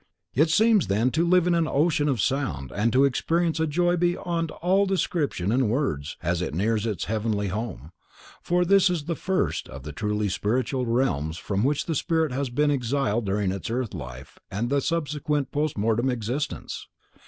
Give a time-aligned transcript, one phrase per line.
[0.33, 3.97] It seems then to lave in an ocean of sound and to experience a joy
[3.97, 9.69] beyond all description and words, as it nears its heavenly home—for this is the first
[9.69, 13.93] of the truly spiritual realms from which the spirit has been exiled during its earth
[13.93, 16.87] life and the subsequent post mortem existence.